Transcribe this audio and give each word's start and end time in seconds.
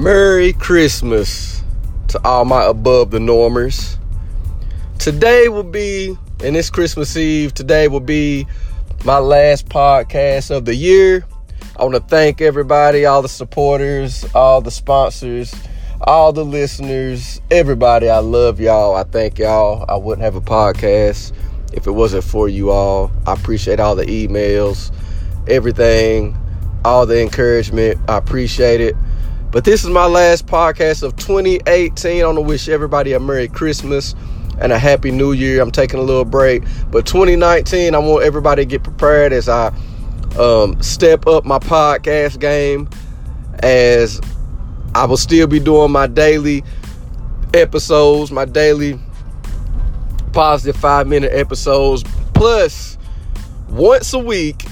Merry 0.00 0.54
Christmas 0.54 1.62
to 2.08 2.18
all 2.24 2.46
my 2.46 2.64
above 2.64 3.10
the 3.10 3.20
normers. 3.20 3.98
Today 4.98 5.50
will 5.50 5.62
be, 5.62 6.16
and 6.42 6.56
it's 6.56 6.70
Christmas 6.70 7.18
Eve, 7.18 7.52
today 7.52 7.86
will 7.86 8.00
be 8.00 8.46
my 9.04 9.18
last 9.18 9.68
podcast 9.68 10.50
of 10.50 10.64
the 10.64 10.74
year. 10.74 11.26
I 11.76 11.82
want 11.82 11.96
to 11.96 12.00
thank 12.00 12.40
everybody, 12.40 13.04
all 13.04 13.20
the 13.20 13.28
supporters, 13.28 14.24
all 14.34 14.62
the 14.62 14.70
sponsors, 14.70 15.54
all 16.00 16.32
the 16.32 16.46
listeners, 16.46 17.42
everybody. 17.50 18.08
I 18.08 18.20
love 18.20 18.58
y'all. 18.58 18.94
I 18.94 19.04
thank 19.04 19.38
y'all. 19.38 19.84
I 19.86 19.96
wouldn't 19.96 20.24
have 20.24 20.34
a 20.34 20.40
podcast 20.40 21.34
if 21.74 21.86
it 21.86 21.92
wasn't 21.92 22.24
for 22.24 22.48
you 22.48 22.70
all. 22.70 23.12
I 23.26 23.34
appreciate 23.34 23.80
all 23.80 23.96
the 23.96 24.06
emails, 24.06 24.94
everything, 25.46 26.38
all 26.86 27.04
the 27.04 27.20
encouragement. 27.20 27.98
I 28.08 28.16
appreciate 28.16 28.80
it. 28.80 28.96
But 29.52 29.64
this 29.64 29.82
is 29.82 29.90
my 29.90 30.06
last 30.06 30.46
podcast 30.46 31.02
of 31.02 31.16
2018. 31.16 32.22
I 32.22 32.24
want 32.24 32.38
to 32.38 32.42
wish 32.42 32.68
everybody 32.68 33.14
a 33.14 33.18
Merry 33.18 33.48
Christmas 33.48 34.14
and 34.60 34.70
a 34.70 34.78
Happy 34.78 35.10
New 35.10 35.32
Year. 35.32 35.60
I'm 35.60 35.72
taking 35.72 35.98
a 35.98 36.02
little 36.04 36.24
break. 36.24 36.62
But 36.92 37.04
2019, 37.04 37.96
I 37.96 37.98
want 37.98 38.22
everybody 38.22 38.62
to 38.62 38.66
get 38.66 38.84
prepared 38.84 39.32
as 39.32 39.48
I 39.48 39.74
um, 40.38 40.80
step 40.80 41.26
up 41.26 41.44
my 41.44 41.58
podcast 41.58 42.38
game, 42.38 42.88
as 43.58 44.20
I 44.94 45.04
will 45.06 45.16
still 45.16 45.48
be 45.48 45.58
doing 45.58 45.90
my 45.90 46.06
daily 46.06 46.62
episodes, 47.52 48.30
my 48.30 48.44
daily 48.44 49.00
positive 50.32 50.80
five 50.80 51.08
minute 51.08 51.32
episodes. 51.32 52.04
Plus, 52.34 52.96
once 53.68 54.12
a 54.12 54.18
week, 54.20 54.64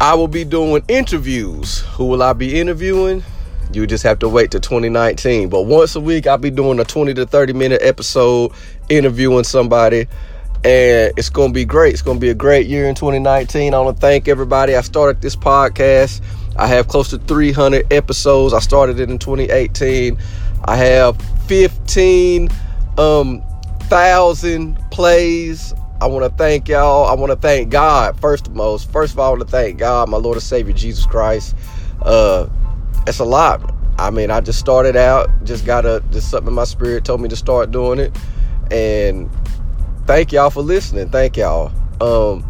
I 0.00 0.14
will 0.14 0.26
be 0.26 0.42
doing 0.42 0.82
interviews. 0.88 1.82
Who 1.92 2.06
will 2.06 2.24
I 2.24 2.32
be 2.32 2.58
interviewing? 2.58 3.22
You 3.72 3.86
just 3.86 4.04
have 4.04 4.18
to 4.20 4.28
wait 4.28 4.50
to 4.52 4.60
2019. 4.60 5.48
But 5.48 5.62
once 5.62 5.96
a 5.96 6.00
week, 6.00 6.26
I'll 6.26 6.38
be 6.38 6.50
doing 6.50 6.78
a 6.80 6.84
20 6.84 7.14
to 7.14 7.26
30 7.26 7.52
minute 7.52 7.82
episode 7.82 8.52
interviewing 8.88 9.44
somebody. 9.44 10.06
And 10.64 11.12
it's 11.16 11.28
going 11.28 11.50
to 11.50 11.54
be 11.54 11.64
great. 11.64 11.92
It's 11.92 12.02
going 12.02 12.16
to 12.16 12.20
be 12.20 12.30
a 12.30 12.34
great 12.34 12.66
year 12.66 12.88
in 12.88 12.94
2019. 12.94 13.74
I 13.74 13.78
want 13.78 13.96
to 13.96 14.00
thank 14.00 14.28
everybody. 14.28 14.74
I 14.74 14.80
started 14.80 15.20
this 15.20 15.36
podcast. 15.36 16.22
I 16.56 16.66
have 16.66 16.88
close 16.88 17.10
to 17.10 17.18
300 17.18 17.92
episodes. 17.92 18.54
I 18.54 18.60
started 18.60 18.98
it 18.98 19.10
in 19.10 19.18
2018. 19.18 20.18
I 20.64 20.76
have 20.76 21.20
15 21.46 22.48
um, 22.98 23.42
thousand 23.82 24.78
plays. 24.90 25.74
I 26.00 26.06
want 26.06 26.24
to 26.24 26.36
thank 26.36 26.68
y'all. 26.68 27.06
I 27.06 27.14
want 27.14 27.30
to 27.30 27.36
thank 27.36 27.70
God 27.70 28.18
first 28.20 28.46
of 28.46 28.54
most. 28.54 28.90
First 28.90 29.14
of 29.14 29.18
all, 29.18 29.26
I 29.26 29.30
want 29.30 29.42
to 29.42 29.48
thank 29.48 29.78
God, 29.78 30.08
my 30.08 30.18
Lord 30.18 30.36
and 30.36 30.42
Savior 30.42 30.72
Jesus 30.72 31.06
Christ. 31.06 31.54
Uh, 32.02 32.48
it's 33.06 33.18
a 33.18 33.24
lot. 33.24 33.72
I 33.98 34.10
mean, 34.10 34.30
I 34.30 34.40
just 34.40 34.58
started 34.58 34.96
out, 34.96 35.28
just 35.44 35.64
got 35.64 35.86
a 35.86 36.02
just 36.10 36.30
something 36.30 36.48
in 36.48 36.54
my 36.54 36.64
spirit 36.64 37.04
told 37.04 37.20
me 37.20 37.28
to 37.28 37.36
start 37.36 37.70
doing 37.70 37.98
it, 37.98 38.16
and 38.70 39.30
thank 40.06 40.32
y'all 40.32 40.50
for 40.50 40.62
listening. 40.62 41.08
Thank 41.10 41.36
y'all. 41.36 41.72
Um, 42.00 42.44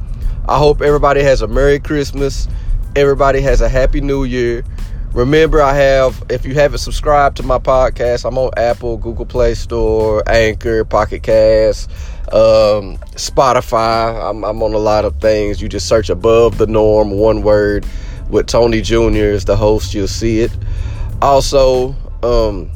I 0.48 0.58
hope 0.58 0.82
everybody 0.82 1.22
has 1.22 1.42
a 1.42 1.46
Merry 1.46 1.78
Christmas. 1.78 2.48
Everybody 2.96 3.40
has 3.42 3.60
a 3.60 3.68
Happy 3.68 4.00
New 4.00 4.24
Year. 4.24 4.64
Remember, 5.12 5.62
I 5.62 5.72
have, 5.74 6.24
if 6.28 6.44
you 6.44 6.54
haven't 6.54 6.78
subscribed 6.78 7.38
to 7.38 7.42
my 7.42 7.58
podcast, 7.58 8.26
I'm 8.26 8.36
on 8.36 8.50
Apple, 8.56 8.98
Google 8.98 9.24
Play 9.24 9.54
Store, 9.54 10.22
Anchor, 10.28 10.84
Pocket 10.84 11.22
Cast, 11.22 11.90
um, 12.32 12.98
Spotify. 13.14 14.28
I'm, 14.28 14.44
I'm 14.44 14.62
on 14.62 14.74
a 14.74 14.78
lot 14.78 15.06
of 15.06 15.18
things. 15.20 15.62
You 15.62 15.68
just 15.68 15.88
search 15.88 16.10
above 16.10 16.58
the 16.58 16.66
norm, 16.66 17.12
one 17.12 17.42
word 17.42 17.86
with 18.28 18.46
Tony 18.46 18.80
Jr. 18.80 19.32
as 19.34 19.44
the 19.44 19.56
host, 19.56 19.94
you'll 19.94 20.08
see 20.08 20.40
it. 20.40 20.50
Also, 21.22 21.94
um, 22.22 22.70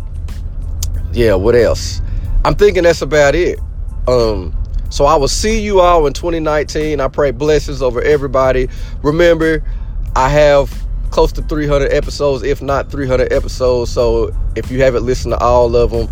yeah, 1.12 1.34
what 1.34 1.54
else? 1.54 2.00
I'm 2.44 2.54
thinking 2.54 2.84
that's 2.84 3.02
about 3.02 3.34
it. 3.34 3.58
Um, 4.06 4.56
so 4.90 5.04
I 5.04 5.16
will 5.16 5.28
see 5.28 5.60
you 5.60 5.80
all 5.80 6.06
in 6.06 6.12
2019. 6.12 7.00
I 7.00 7.08
pray 7.08 7.30
blessings 7.30 7.82
over 7.82 8.02
everybody. 8.02 8.68
Remember, 9.02 9.62
I 10.16 10.28
have 10.28 10.72
close 11.10 11.32
to 11.32 11.42
300 11.42 11.92
episodes, 11.92 12.42
if 12.42 12.62
not 12.62 12.90
300 12.90 13.32
episodes. 13.32 13.90
So 13.90 14.34
if 14.56 14.70
you 14.70 14.82
haven't 14.82 15.04
listened 15.04 15.32
to 15.32 15.38
all 15.38 15.74
of 15.76 15.90
them, 15.90 16.08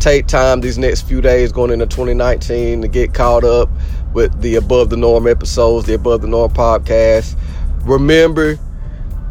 take 0.00 0.26
time 0.26 0.60
these 0.60 0.78
next 0.78 1.02
few 1.02 1.20
days 1.20 1.52
going 1.52 1.70
into 1.70 1.86
2019 1.86 2.82
to 2.82 2.88
get 2.88 3.14
caught 3.14 3.44
up 3.44 3.68
with 4.12 4.40
the 4.40 4.56
above 4.56 4.90
the 4.90 4.96
norm 4.96 5.26
episodes, 5.26 5.86
the 5.86 5.94
above 5.94 6.22
the 6.22 6.28
norm 6.28 6.52
podcast. 6.52 7.36
Remember, 7.84 8.58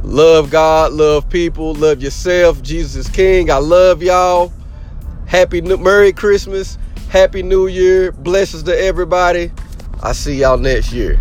Love 0.04 0.50
God, 0.50 0.94
love 0.94 1.30
people, 1.30 1.74
love 1.76 2.02
yourself. 2.02 2.62
Jesus 2.64 3.08
is 3.08 3.10
King. 3.10 3.52
I 3.52 3.58
love 3.58 4.02
y'all. 4.04 4.54
Happy 5.28 5.62
New- 5.62 5.78
Merry 5.78 6.14
Christmas. 6.14 6.78
Happy 7.10 7.44
New 7.44 7.68
Year. 7.68 8.12
Blessings 8.12 8.64
to 8.64 8.80
everybody. 8.80 9.52
I 10.04 10.14
see 10.14 10.36
y'all 10.36 10.58
next 10.58 10.94
year. 10.94 11.20